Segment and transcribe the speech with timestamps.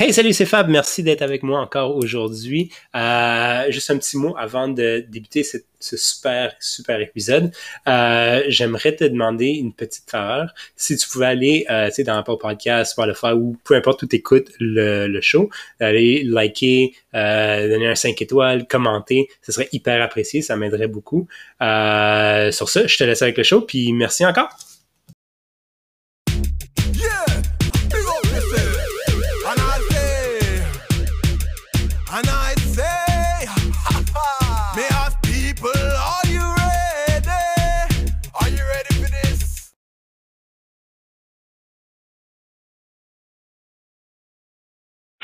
[0.00, 0.68] Hey, salut, c'est Fab.
[0.68, 2.70] Merci d'être avec moi encore aujourd'hui.
[2.94, 7.52] Euh, juste un petit mot avant de débuter ce, super, super épisode.
[7.88, 10.54] Euh, j'aimerais te demander une petite faveur.
[10.76, 14.52] Si tu pouvais aller, euh, dans Apple Podcast, Spotify ou peu importe où tu écoutes
[14.60, 15.50] le, le show,
[15.80, 20.42] aller liker, euh, donner un 5 étoiles, commenter, ce serait hyper apprécié.
[20.42, 21.26] Ça m'aiderait beaucoup.
[21.60, 23.62] Euh, sur ça, je te laisse avec le show.
[23.62, 24.50] Puis merci encore.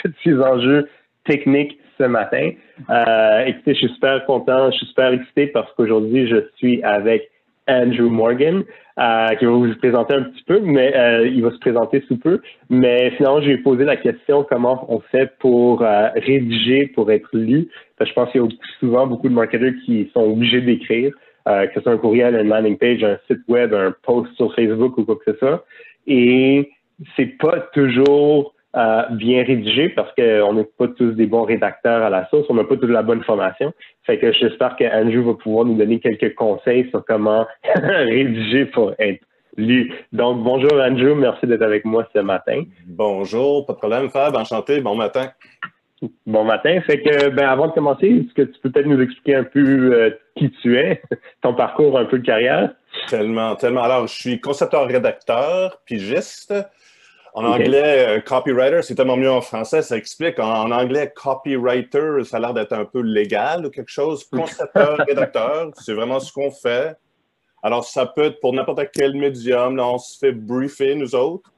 [0.09, 0.89] Petits enjeux
[1.25, 2.51] techniques ce matin.
[2.91, 7.31] Euh, écoutez, je suis super content, je suis super excité parce qu'aujourd'hui, je suis avec
[7.67, 8.63] Andrew Morgan,
[8.99, 12.19] euh, qui va vous présenter un petit peu, mais euh, il va se présenter sous
[12.19, 12.41] peu.
[12.69, 17.29] Mais finalement, je ai posé la question comment on fait pour euh, rédiger, pour être
[17.33, 17.69] lu.
[17.97, 18.49] Parce que je pense qu'il y a
[18.81, 21.13] souvent beaucoup de marketeurs qui sont obligés d'écrire,
[21.49, 24.55] euh, que ce soit un courriel, un landing page, un site web, un post sur
[24.55, 25.65] Facebook ou quoi que ce soit.
[26.07, 26.71] Et
[27.17, 32.11] c'est pas toujours euh, bien rédigé parce qu'on n'est pas tous des bons rédacteurs à
[32.11, 33.73] la sauce, on n'a pas toute la bonne formation.
[34.05, 38.93] Fait que j'espère que Andrew va pouvoir nous donner quelques conseils sur comment rédiger pour
[38.99, 39.21] être
[39.57, 39.93] lu.
[40.13, 42.65] Donc, bonjour Andrew, merci d'être avec moi ce matin.
[42.87, 45.31] Bonjour, pas de problème Fab, enchanté, bon matin.
[46.27, 46.81] Bon matin.
[46.83, 49.95] Fait que, ben, avant de commencer, est-ce que tu peux peut-être nous expliquer un peu
[49.95, 51.01] euh, qui tu es,
[51.43, 52.75] ton parcours un peu de carrière?
[53.09, 53.83] Tellement, tellement.
[53.83, 56.53] Alors, je suis concepteur-rédacteur, pigiste.
[57.37, 60.39] En anglais, euh, copywriter, c'est tellement mieux en français, ça explique.
[60.39, 64.23] En, anglais, copywriter, ça a l'air d'être un peu légal ou quelque chose.
[64.23, 66.97] Concepteur, rédacteur, c'est vraiment ce qu'on fait.
[67.61, 69.75] Alors, ça peut être pour n'importe quel médium.
[69.75, 71.53] Là, on se fait briefer, nous autres.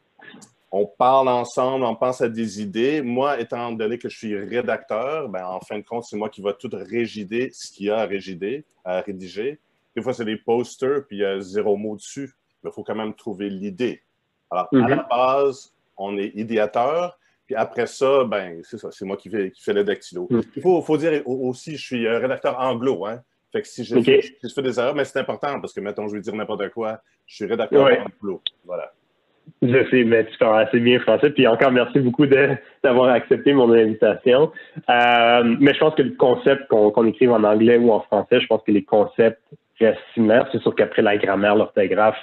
[0.72, 3.02] On parle ensemble, on pense à des idées.
[3.02, 6.40] Moi, étant donné que je suis rédacteur, ben, en fin de compte, c'est moi qui
[6.40, 9.58] va tout régider ce qu'il y a à régider, à rédiger.
[9.94, 12.32] Des fois, c'est des posters, puis il y a zéro mot dessus.
[12.62, 14.02] Mais il faut quand même trouver l'idée.
[14.50, 15.04] Alors, à la mhm.
[15.10, 17.18] base, on est idéateur.
[17.46, 20.26] Puis après ça, ben, c'est ça, c'est moi qui fais, qui fais le dactylo.
[20.30, 20.42] Mhm.
[20.56, 23.20] Il faut, faut, dire aussi, je suis rédacteur anglo, hein.
[23.52, 26.20] Fait que si je, fais des erreurs, mais c'est important parce que, mettons, je vais
[26.20, 28.42] dire n'importe quoi, je suis rédacteur anglo.
[28.64, 28.92] Voilà.
[29.62, 31.30] Je sais, mais tu parles assez bien français.
[31.30, 34.50] Puis encore, merci beaucoup d'avoir accepté mon invitation.
[34.90, 38.46] Euh, mais je pense que le concept qu'on écrive en anglais ou en français, je
[38.46, 39.40] pense que les concepts
[39.80, 40.48] restent similaires.
[40.52, 42.18] C'est sûr qu'après, la grammaire, l'orthographe,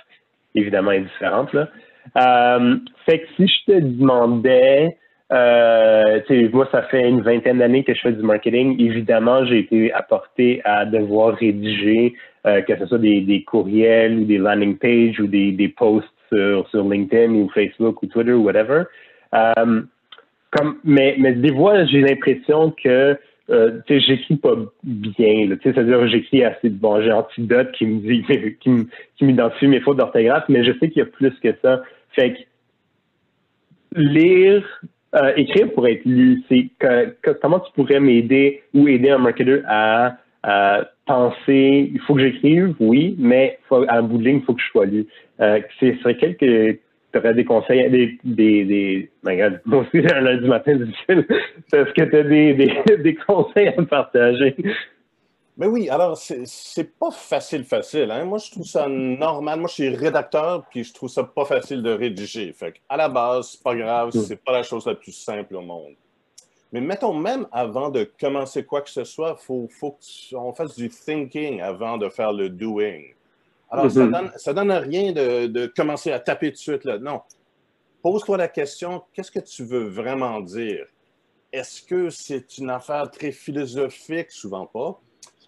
[0.53, 1.53] évidemment, est différente.
[1.53, 1.69] Là.
[2.17, 2.75] Euh,
[3.05, 4.97] fait que si je te demandais,
[5.31, 6.19] euh,
[6.51, 8.79] moi, ça fait une vingtaine d'années que je fais du marketing.
[8.79, 12.13] Évidemment, j'ai été apporté à devoir rédiger,
[12.45, 16.07] euh, que ce soit des, des, courriels ou des landing pages ou des, des posts
[16.31, 18.83] sur, sur, LinkedIn ou Facebook ou Twitter ou whatever.
[19.33, 19.81] Euh,
[20.51, 23.17] comme, mais, mais des fois, j'ai l'impression que
[23.49, 25.49] euh, j'écris pas bien.
[25.61, 28.23] C'est-à-dire j'écris assez bon, j'ai Antidote qui me dit
[29.15, 31.83] qui m'identifie mes fautes d'orthographe, mais je sais qu'il y a plus que ça.
[32.11, 32.39] Fait que
[33.95, 34.63] lire,
[35.15, 36.69] euh, écrire pour être lu, c'est
[37.41, 40.17] comment tu pourrais m'aider ou aider un marketeur à,
[41.05, 44.61] penser, il faut que j'écrive, oui, mais faut, à bout de ligne, il faut que
[44.61, 45.05] je sois lu.
[45.41, 46.79] Euh, c'est quelques
[47.13, 51.25] tu aurais des conseils, des, des, des ben, moi aussi, un lundi matin difficile.
[51.71, 54.55] Est-ce que tu as des, des, des, conseils à me partager?
[55.55, 58.09] Mais oui, alors, c'est pas facile, facile.
[58.09, 58.25] Hein?
[58.25, 59.59] Moi, je trouve ça normal.
[59.59, 62.51] Moi, je suis rédacteur, puis je trouve ça pas facile de rédiger.
[62.53, 64.19] Fait à la base, c'est pas grave, mm.
[64.19, 65.93] c'est pas la chose la plus simple au monde.
[66.71, 69.95] Mais mettons, même avant de commencer quoi que ce soit, il faut, faut
[70.31, 73.03] qu'on fasse du thinking avant de faire le doing.
[73.73, 74.11] Alors, ça, mhm.
[74.11, 76.83] donne, ça donne rien de, de, commencer à taper tout de suite.
[76.85, 76.99] Là.
[76.99, 77.21] Non.
[78.03, 80.85] Pose-toi la question, qu'est-ce que tu veux vraiment dire?
[81.51, 84.29] Est-ce que c'est une affaire très philosophique?
[84.29, 85.01] Souvent pas.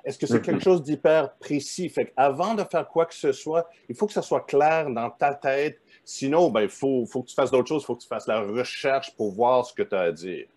[0.04, 0.62] Est-ce que c'est quelque mhm.
[0.62, 1.88] chose d'hyper précis?
[1.90, 5.12] Fait avant de faire quoi que ce soit, il faut que ça soit clair dans
[5.12, 5.80] ta tête.
[6.04, 7.84] Sinon, ben, il faut, faut, que tu fasses d'autres choses.
[7.84, 10.48] Il faut que tu fasses la recherche pour voir ce que tu as à dire.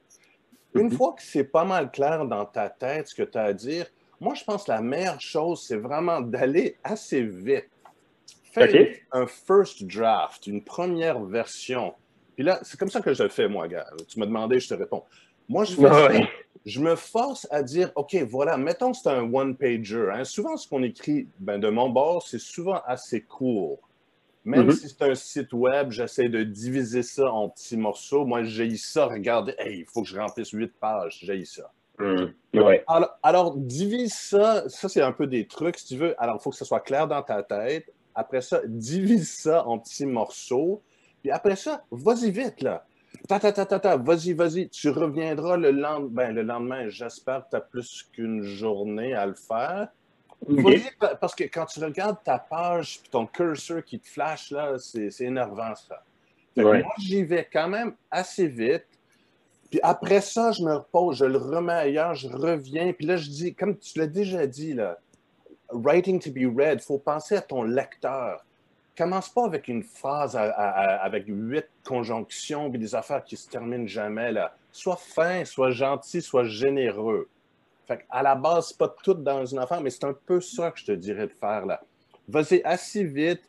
[0.74, 0.92] Une mhm.
[0.92, 3.86] fois que c'est pas mal clair dans ta tête ce que tu as à dire,
[4.20, 7.68] moi, je pense que la meilleure chose, c'est vraiment d'aller assez vite.
[8.52, 11.94] Faire un first draft, une première version.
[12.34, 13.86] Puis là, c'est comme ça que je le fais, moi, gars.
[14.08, 15.04] Tu m'as demandé, je te réponds.
[15.48, 16.28] Moi, je, fais
[16.66, 20.10] je me force à dire, OK, voilà, mettons que c'est un one-pager.
[20.12, 20.24] Hein.
[20.24, 23.78] Souvent, ce qu'on écrit ben, de mon bord, c'est souvent assez court.
[24.44, 24.76] Même mm-hmm.
[24.76, 28.24] si c'est un site web, j'essaie de diviser ça en petits morceaux.
[28.24, 31.70] Moi, j'ai ça, regardez, il faut que je remplisse huit pages, j'ai ça.
[32.00, 32.32] Hum,
[33.22, 34.68] alors, divise ça.
[34.68, 36.14] Ça, c'est un peu des trucs, si tu veux.
[36.22, 37.92] Alors, il faut que ce soit clair dans ta tête.
[38.14, 40.82] Après ça, divise ça en petits morceaux.
[41.22, 42.84] Puis après ça, vas-y vite, là.
[43.26, 46.08] Ta, ta, ta, ta, ta, vas-y, vas-y, tu reviendras le lendemain.
[46.10, 49.88] Ben, le lendemain, j'espère que tu as plus qu'une journée à le faire.
[51.20, 55.74] parce que quand tu regardes ta page ton cursor qui te flash, là, c'est énervant,
[55.74, 56.02] ça.
[56.56, 58.86] Moi, j'y vais quand même assez vite.
[59.70, 62.92] Puis après ça, je me repose, je le remets ailleurs, je reviens.
[62.92, 64.98] Puis là, je dis, comme tu l'as déjà dit, là,
[65.70, 68.44] writing to be read, il faut penser à ton lecteur.
[68.96, 74.32] Commence pas avec une phrase avec huit conjonctions et des affaires qui se terminent jamais.
[74.32, 74.56] Là.
[74.72, 77.28] Sois fin, sois gentil, sois généreux.
[77.86, 80.72] Fait à la base, c'est pas tout dans une affaire, mais c'est un peu ça
[80.72, 81.80] que je te dirais de faire là.
[82.28, 83.42] Vas-y assez vite,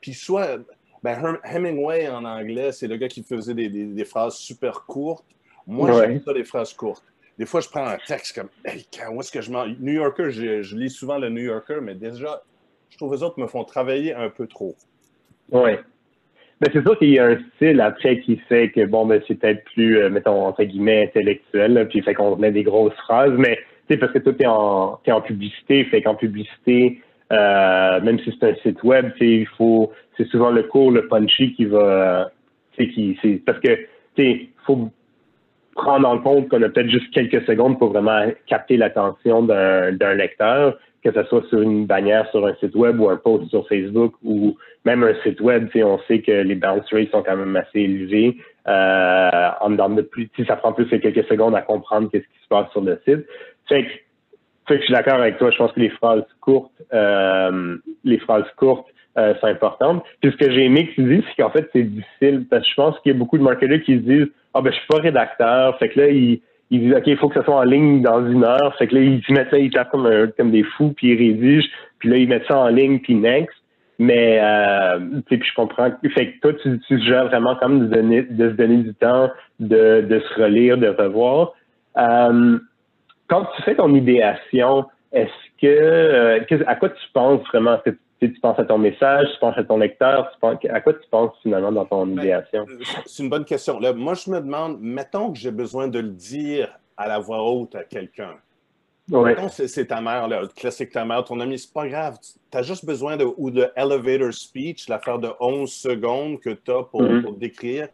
[0.00, 0.58] puis soit.
[1.02, 5.24] Ben, Hemingway en anglais, c'est le gars qui faisait des, phrases super courtes.
[5.66, 7.04] Moi, j'aime ça, des phrases courtes.
[7.38, 9.66] Des fois, je prends un texte comme hey, où est-ce que je m'en.
[9.66, 12.42] New Yorker, je, lis souvent le New Yorker, mais déjà,
[12.90, 14.74] je trouve que les autres me font travailler un peu trop.
[15.50, 15.70] Oui.
[16.60, 19.36] Ben, c'est sûr qu'il y a un style après qui fait que, bon, ben, c'est
[19.36, 23.56] peut-être plus, euh, mettons, entre guillemets, intellectuel, puis fait qu'on met des grosses phrases, mais,
[23.88, 27.00] tu sais, parce que toi, t'es en, es en publicité, fait qu'en publicité,
[27.32, 31.54] euh, même si c'est un site web, il faut, c'est souvent le cours, le punchy
[31.54, 32.30] qui va,
[32.76, 33.74] qui, c'est, parce que,
[34.16, 34.90] tu sais, faut
[35.80, 40.78] prendre en compte qu'on a peut-être juste quelques secondes pour vraiment capter l'attention d'un lecteur,
[41.02, 44.12] que ce soit sur une bannière sur un site web ou un post sur Facebook
[44.22, 47.80] ou même un site web, on sait que les bounce rates sont quand même assez
[47.80, 48.36] élevés.
[48.68, 52.48] Euh, en de plus, ça prend plus que quelques secondes à comprendre qu'est-ce qui se
[52.48, 53.26] passe sur le site.
[53.66, 55.50] Fait que, je suis d'accord avec toi.
[55.50, 58.86] Je pense que les phrases courtes, euh, les phrases courtes
[59.18, 60.04] euh, sont importantes.
[60.20, 62.70] Puis ce que j'ai aimé que tu dis, c'est qu'en fait c'est difficile parce que
[62.70, 64.86] je pense qu'il y a beaucoup de marketeurs qui se disent ah ben je suis
[64.88, 65.78] pas rédacteur.
[65.78, 66.40] Fait que là ils
[66.70, 68.74] ils disent OK, il faut que ça soit en ligne dans une heure.
[68.78, 71.68] Fait que là, ils mettent ça, ils tapent comme, comme des fous, puis ils rédigent,
[71.98, 73.56] puis là, ils mettent ça en ligne, puis next.
[73.98, 75.90] Mais euh, puis je comprends.
[76.14, 79.30] Fait que toi, tu, tu gères vraiment comme de, donner, de se donner du temps,
[79.58, 81.52] de, de se relire, de revoir.
[81.98, 82.58] Euh,
[83.28, 87.74] quand tu fais ton idéation, est-ce que, euh, à quoi tu penses vraiment?
[87.84, 87.90] Est-ce
[88.28, 91.08] tu penses à ton message, tu penses à ton lecteur, tu penses, à quoi tu
[91.10, 92.66] penses finalement dans ton ben, idéation?
[92.68, 93.80] Euh, c'est une bonne question.
[93.80, 97.42] Là, moi, je me demande, mettons que j'ai besoin de le dire à la voix
[97.42, 98.34] haute à quelqu'un.
[99.10, 99.34] Ouais.
[99.48, 102.18] C'est ta mère, le classique ta mère, ton ami, c'est pas grave.
[102.50, 106.70] Tu as juste besoin de, ou de elevator speech, l'affaire de 11 secondes que tu
[106.70, 107.22] as pour, mm-hmm.
[107.22, 107.88] pour, décrire.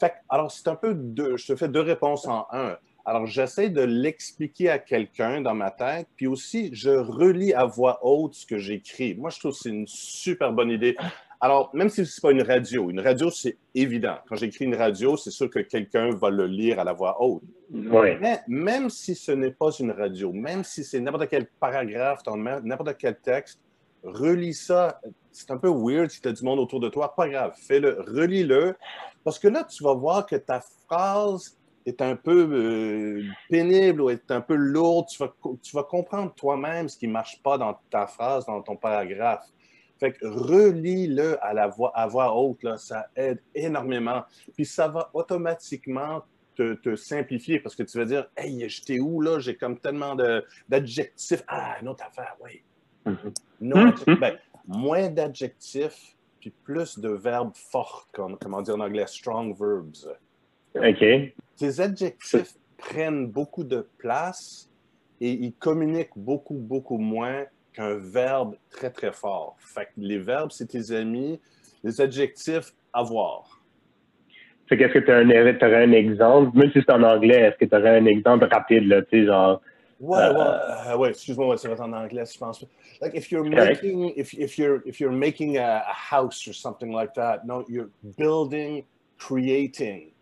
[0.00, 2.76] Fait, alors, c'est un peu deux, je te fais deux réponses en un.
[3.08, 8.00] Alors, j'essaie de l'expliquer à quelqu'un dans ma tête, puis aussi, je relis à voix
[8.02, 9.14] haute ce que j'écris.
[9.14, 10.94] Moi, je trouve que c'est une super bonne idée.
[11.40, 14.16] Alors, même si ce n'est pas une radio, une radio, c'est évident.
[14.28, 17.44] Quand j'écris une radio, c'est sûr que quelqu'un va le lire à la voix haute.
[17.70, 22.36] Mais même si ce n'est pas une radio, même si c'est n'importe quel paragraphe dans
[22.36, 23.58] n'importe quel texte,
[24.02, 25.00] relis ça.
[25.32, 27.14] C'est un peu weird si tu as du monde autour de toi.
[27.16, 28.76] Pas grave, fais-le, relis-le.
[29.24, 31.57] Parce que là, tu vas voir que ta phrase
[31.88, 35.06] est un peu euh, pénible ou est un peu lourde.
[35.08, 35.32] Tu vas,
[35.62, 39.46] tu vas comprendre toi-même ce qui ne marche pas dans ta phrase, dans ton paragraphe.
[39.98, 44.22] Fait que relis-le à la voix, à voix haute, là, ça aide énormément.
[44.54, 46.22] Puis ça va automatiquement
[46.54, 49.38] te, te, simplifier parce que tu vas dire Hey, j'étais où là?
[49.40, 50.16] J'ai comme tellement
[50.68, 51.42] d'adjectifs.
[51.48, 52.62] Ah, une autre affaire, oui.
[53.06, 54.18] Mm-hmm.
[54.18, 60.06] Ben, moins d'adjectifs, puis plus de verbes forts, comme, comment dire en anglais, strong verbs.
[60.78, 61.32] OK.
[61.56, 64.70] Ces adjectifs prennent beaucoup de place
[65.20, 67.44] et ils communiquent beaucoup, beaucoup moins
[67.78, 69.56] un verbe très, très fort.
[69.58, 71.40] Fait que les verbes, c'est tes amis.
[71.84, 73.60] Les adjectifs, avoir.
[74.68, 77.74] Fait qu'est-ce que tu aurais un exemple, même si c'est en anglais, est-ce que tu
[77.74, 79.62] aurais un exemple rapide, là, tu sais, genre.
[80.00, 82.64] Ouais, ouais, euh, ouais, excuse-moi, ça va être en anglais, je pense.
[83.00, 86.92] Like if you're making, if, if you're, if you're making a, a, house or something
[86.92, 88.84] like that, no, you're building,
[89.18, 90.12] creating.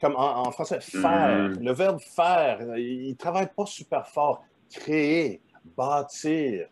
[0.00, 1.50] Comme en, en français, faire.
[1.50, 1.64] Mm.
[1.64, 4.44] Le verbe faire, il, ne travaille pas super fort.
[4.70, 5.40] Créer,
[5.76, 6.66] bâtir,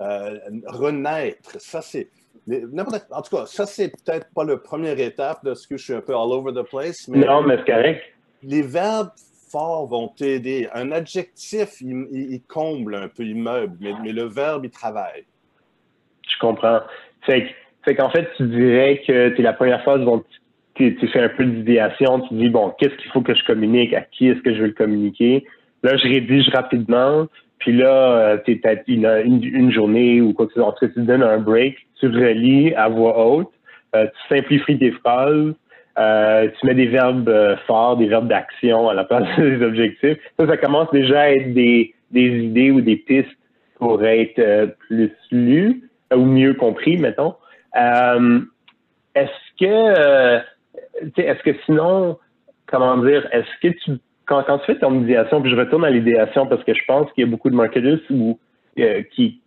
[0.00, 1.60] euh, renaître.
[1.60, 2.08] Ça, c'est.
[3.10, 5.94] En tout cas, ça, c'est peut-être pas la première étape de ce que je suis
[5.94, 7.08] un peu all over the place.
[7.08, 8.02] Mais non, mais c'est correct.
[8.42, 9.12] Les verbes
[9.50, 10.68] forts vont t'aider.
[10.74, 15.24] Un adjectif, il, comble un peu, il meuble, mais, le verbe, il travaille.
[16.28, 16.80] Je comprends.
[17.24, 17.54] Fait,
[17.96, 20.24] qu'en fait, tu dirais que tu es la première phase où
[20.74, 23.94] tu, tu fais un peu d'idéation, tu dis, bon, qu'est-ce qu'il faut que je communique,
[23.94, 25.44] à qui est-ce que je veux le communiquer?
[25.82, 27.26] Là, je rédige rapidement,
[27.58, 29.06] puis là, euh, tu peut-être une,
[29.42, 30.68] une, journée ou quoi que ce soit.
[30.68, 33.50] En tout cas, tu donnes un break, tu relis à voix haute,
[33.94, 35.54] euh, tu simplifies tes phrases,
[35.98, 40.18] euh, tu mets des verbes forts, des verbes d'action à la place des objectifs.
[40.38, 43.28] Ça, ça commence déjà à être des, des idées ou des pistes
[43.78, 47.34] pour être plus lues ou mieux compris, mettons.
[47.74, 50.40] est-ce que,
[51.16, 52.18] est-ce que sinon,
[52.66, 55.90] comment dire, est-ce que tu, quand, quand tu fais ton idéation, puis je retourne à
[55.90, 58.38] l'idéation parce que je pense qu'il y a beaucoup de marketeurs où,
[58.78, 59.40] euh, qui,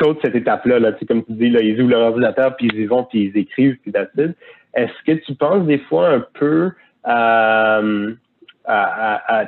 [0.00, 2.86] sautent cette étape-là, là, comme tu dis, là, ils ouvrent leur ordinateur, puis ils y
[2.86, 4.34] vont, puis ils écrivent, puis d'acide.
[4.74, 6.70] Est-ce que tu penses des fois un peu
[7.02, 7.80] à,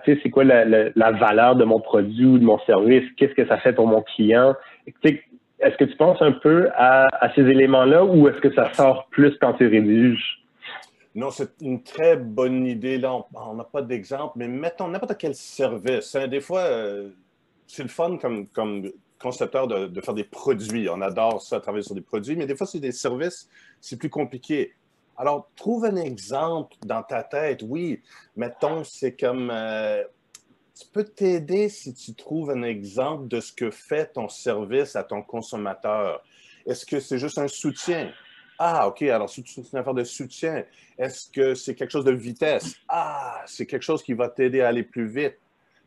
[0.04, 3.04] tu sais, c'est quoi la, la, valeur de mon produit ou de mon service?
[3.16, 4.54] Qu'est-ce que ça fait pour mon client?
[4.86, 9.06] Est-ce que tu penses un peu à, à ces éléments-là ou est-ce que ça sort
[9.10, 10.43] plus quand tu rédiges?
[11.14, 12.98] Non, c'est une très bonne idée.
[12.98, 16.14] Là, on n'a pas d'exemple, mais mettons n'importe quel service.
[16.16, 16.26] Hein.
[16.26, 17.10] Des fois, euh,
[17.66, 18.90] c'est le fun comme,
[19.20, 20.88] concepteur de, de, faire des produits.
[20.88, 23.48] On adore ça, travailler sur des produits, mais des fois, c'est des services,
[23.80, 24.74] c'est plus compliqué.
[25.16, 27.62] Alors, trouve un exemple dans ta tête.
[27.62, 28.02] Oui,
[28.36, 29.50] mettons, c'est comme...
[29.52, 30.02] Euh,
[30.78, 35.04] tu peux t'aider si tu trouves un exemple de ce que fait ton service à
[35.04, 36.24] ton consommateur.
[36.66, 38.10] Est-ce que c'est juste un soutien?
[38.58, 40.64] Ah, OK, alors c'est une affaire de soutien.
[40.98, 42.76] Est-ce que c'est quelque chose de vitesse?
[42.88, 45.36] Ah, c'est quelque chose qui va t'aider à aller plus vite.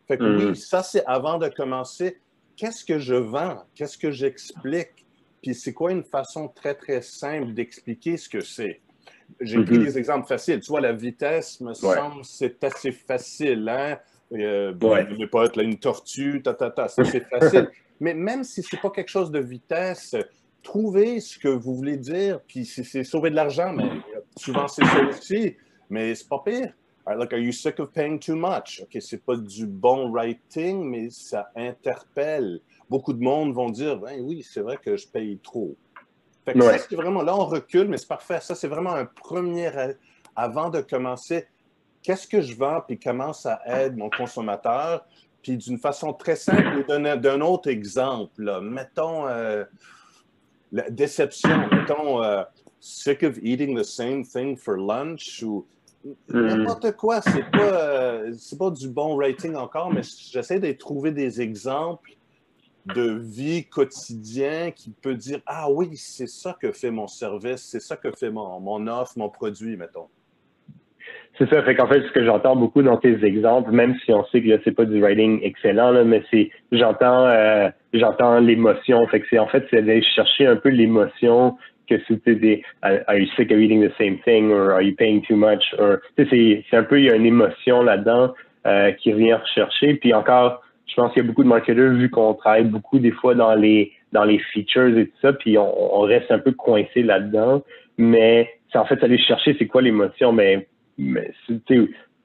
[0.08, 0.56] Fait que oui, mm.
[0.56, 2.20] ça, c'est avant de commencer.
[2.56, 3.64] Qu'est-ce que je vends?
[3.76, 5.06] Qu'est-ce que j'explique?
[5.42, 8.82] Puis c'est quoi une façon très, très simple d'expliquer ce que c'est?
[9.42, 9.84] J'ai pris mm-hmm.
[9.84, 10.60] des exemples faciles.
[10.60, 13.68] Tu vois, la vitesse, me semble, c'est assez facile.
[13.70, 14.00] Hein?
[14.34, 15.28] Euh, ouais.
[15.28, 17.70] pas être une tortue, ta, ta, ta, c'est facile.
[18.00, 20.16] Mais même si c'est pas quelque chose de vitesse,
[20.64, 23.90] trouvez ce que vous voulez dire, puis c'est sauver de l'argent, mais
[24.36, 25.56] souvent c'est ça aussi,
[25.90, 26.74] mais c'est pas pire.
[27.08, 28.82] like, are you sick of paying too much?
[28.82, 32.60] OK, c'est pas du bon writing, mais ça interpelle.
[32.90, 35.76] Beaucoup de monde vont dire, ben oui, c'est vrai que je paye trop.
[36.48, 38.40] Fait que ça, c'est vraiment, là, on recule, mais c'est parfait.
[38.42, 39.70] Ça, c'est vraiment un premier,
[40.36, 41.46] avant de commencer,
[42.02, 45.06] qu'est-ce que je vends, puis comment ça aide mon consommateur?
[45.42, 49.66] Puis d'une façon très simple, d'un autre exemple, mettons, euh,
[50.72, 52.44] la déception, mettons, euh,
[52.80, 55.66] sick of eating the same thing for lunch ou
[56.30, 56.48] hmm.
[56.48, 57.22] n'importe quoi.
[57.22, 62.12] C'est pas, euh, pas du bon rating encore, mais j'essaie de trouver des exemples
[62.86, 67.82] de vie quotidien qui peut dire Ah oui, c'est ça que fait mon service, c'est
[67.82, 70.08] ça que fait mon, mon offre, mon produit, mettons.
[71.38, 71.62] C'est ça.
[71.62, 74.50] Fait qu'en fait, ce que j'entends beaucoup dans tes exemples, même si on sait que
[74.50, 79.06] là, c'est pas du writing excellent, là, mais c'est, j'entends, euh, j'entends l'émotion.
[79.08, 81.56] Fait que c'est, en fait, c'est d'aller chercher un peu l'émotion
[81.88, 85.22] que c'était des, are you sick of eating the same thing or are you paying
[85.22, 86.28] too much or, c'est,
[86.70, 88.34] c'est un peu, il y a une émotion là-dedans,
[88.66, 89.94] euh, qui vient rechercher.
[89.94, 93.12] Puis encore, je pense qu'il y a beaucoup de marketeurs, vu qu'on travaille beaucoup des
[93.12, 96.52] fois dans les, dans les features et tout ça, puis on, on reste un peu
[96.52, 97.64] coincé là-dedans.
[97.98, 101.32] Mais c'est en fait aller chercher c'est quoi l'émotion, mais mais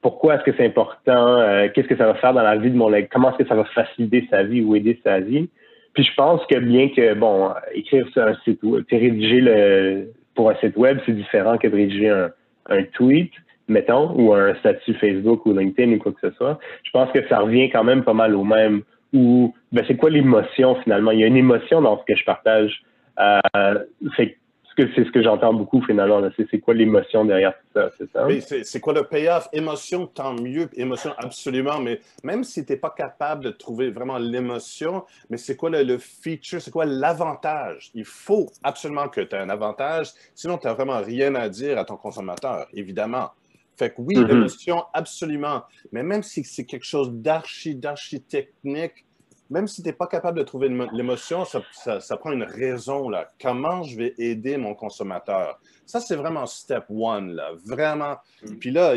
[0.01, 1.37] pourquoi est-ce que c'est important?
[1.37, 3.07] Euh, qu'est-ce que ça va faire dans la vie de mon élève?
[3.11, 5.49] Comment est-ce que ça va faciliter sa vie ou aider sa vie?
[5.93, 10.49] Puis je pense que bien que, bon, écrire sur un site web, rédiger le, pour
[10.49, 12.31] un site web, c'est différent que de rédiger un,
[12.69, 13.31] un tweet,
[13.67, 16.59] mettons, ou un statut Facebook ou LinkedIn ou quoi que ce soit.
[16.83, 18.81] Je pense que ça revient quand même pas mal au même.
[19.13, 21.11] Ou, ben, c'est quoi l'émotion finalement?
[21.11, 22.81] Il y a une émotion dans ce que je partage.
[23.19, 23.79] Euh,
[24.15, 24.37] fait
[24.77, 26.21] c'est ce que j'entends beaucoup finalement.
[26.49, 28.25] C'est quoi l'émotion derrière tout ça, c'est ça?
[28.25, 29.47] Oui, c'est quoi le payoff?
[29.53, 30.69] Émotion, tant mieux.
[30.73, 31.79] Émotion, absolument.
[31.79, 35.97] Mais même si tu n'es pas capable de trouver vraiment l'émotion, mais c'est quoi le,
[35.97, 36.61] feature?
[36.61, 37.91] C'est quoi l'avantage?
[37.93, 40.11] Il faut absolument que tu aies un avantage.
[40.33, 43.31] Sinon, tu n'as vraiment rien à dire à ton consommateur, évidemment.
[43.75, 44.27] Fait que oui, mm-hmm.
[44.27, 45.63] l'émotion, absolument.
[45.91, 49.05] Mais même si c'est quelque chose d'archi, d'archi technique,
[49.49, 53.09] même si tu n'es pas capable de trouver l'émotion, ça, prend une raison.
[53.09, 53.27] Là.
[53.41, 55.59] Comment je vais aider mon consommateur?
[55.85, 57.35] Ça, c'est vraiment step one.
[57.35, 57.51] Là.
[57.65, 58.15] Vraiment.
[58.43, 58.55] Mm.
[58.59, 58.95] Puis là,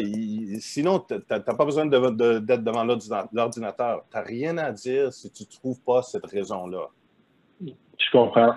[0.60, 4.04] sinon, tu n'as pas besoin d'être devant l'ordinateur.
[4.10, 6.88] Tu n'as rien à dire si tu ne trouves pas cette raison-là.
[7.60, 8.54] Je comprends.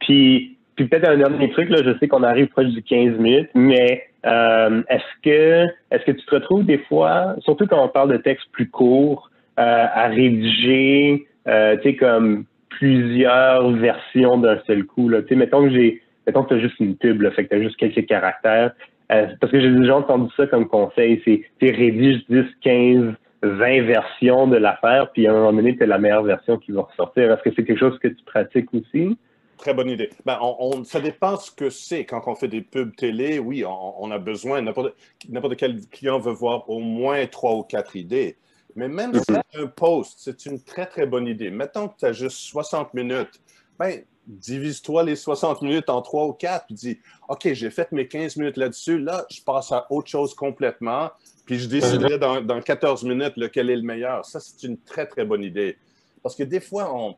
[0.00, 3.50] Puis, puis peut-être un dernier truc, là, je sais qu'on arrive proche du 15 minutes,
[3.54, 8.12] mais euh, est-ce que est-ce que tu te retrouves des fois, surtout quand on parle
[8.12, 14.84] de textes plus courts, euh, à rédiger euh, tu sais, comme plusieurs versions d'un seul
[14.84, 15.08] coup.
[15.08, 15.22] Là.
[15.22, 17.50] Tu sais, mettons que j'ai, mettons que tu as juste une pub, là, fait que
[17.50, 18.72] tu as juste quelques caractères.
[19.12, 23.82] Euh, parce que j'ai déjà entendu ça comme conseil, c'est, tu rédige 10, 15, 20
[23.82, 27.30] versions de l'affaire, puis à un moment donné, tu la meilleure version qui va ressortir.
[27.30, 29.18] Est-ce que c'est quelque chose que tu pratiques aussi?
[29.58, 30.10] Très bonne idée.
[30.24, 32.04] Ben, on, ça dépend ce que c'est.
[32.04, 36.32] Quand on fait des pubs télé, oui, on, on a besoin, n'importe quel client veut
[36.32, 38.36] voir au moins trois ou quatre idées.
[38.74, 41.50] Mais même si un post, c'est une très, très bonne idée.
[41.50, 43.40] Mettons que tu as juste 60 minutes.
[43.78, 46.98] Ben, divise-toi les 60 minutes en 3 ou 4, puis dis,
[47.28, 51.10] OK, j'ai fait mes 15 minutes là-dessus, là, je passe à autre chose complètement,
[51.44, 54.24] puis je déciderai dans, dans 14 minutes lequel est le meilleur.
[54.24, 55.76] Ça, c'est une très, très bonne idée.
[56.22, 57.16] Parce que des fois, on,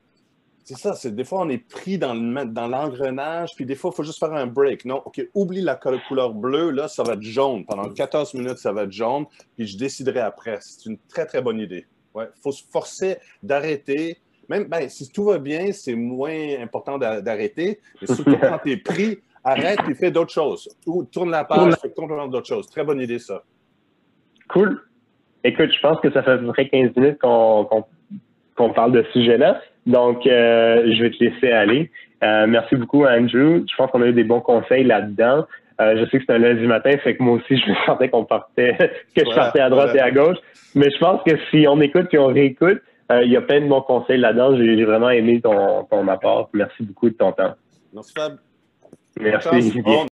[0.65, 3.91] C'est ça, c'est des fois on est pris dans, le, dans l'engrenage, puis des fois
[3.93, 4.87] il faut juste faire un break.
[4.87, 7.67] Non, OK, oublie la couleur bleue, là, ça va être jaune.
[7.67, 10.59] Pendant 14 minutes, ça va être jaune, puis je déciderai après.
[10.63, 11.87] C'est une très, très bonne idée.
[12.17, 14.17] Il faut se forcer d'arrêter.
[14.49, 17.81] Même ben, si tout va bien, c'est moins important d'arrêter.
[18.01, 20.75] Mais surtout quand tu es pris, arrête et fais d'autres choses.
[20.87, 22.71] Ou tourne la page, fais complètement d'autres choses.
[22.71, 23.43] Très bonne idée, ça.
[24.49, 24.81] Cool.
[25.43, 29.13] Écoute, je pense que ça fait à peu près 15 minutes qu'on parle de ce
[29.13, 29.61] sujet-là.
[29.87, 31.91] Donc, euh, je vais te laisser aller.
[32.23, 33.65] Euh, merci beaucoup, Andrew.
[33.71, 35.47] Je pense qu'on a eu des bons conseils là-dedans.
[35.81, 38.09] Euh, je sais que c'est un lundi matin, fait que moi aussi, je me sentais
[38.09, 38.77] qu'on partait,
[39.15, 40.39] que je partais à droite et à gauche.
[40.75, 43.69] Mais je pense que si on écoute et on réécoute, il y a plein de
[43.69, 44.57] bons conseils là-dedans.
[44.57, 46.49] J'ai vraiment aimé ton, ton apport.
[46.55, 47.55] Merci beaucoup de ton temps.
[47.93, 48.39] Merci, Fab.
[49.21, 50.09] Merci.